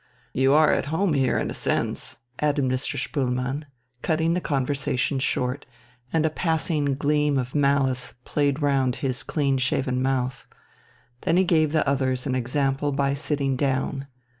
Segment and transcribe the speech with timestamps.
[0.33, 2.97] "You are at home here in a sense," added Mr.
[2.97, 3.65] Spoelmann,
[4.01, 5.67] cutting the conversation short,
[6.11, 10.47] and a passing gleam of malice played round his clean shaven mouth.
[11.21, 14.07] Then he gave the others an example by sitting down.